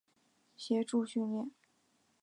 [0.55, 1.51] 协助训练。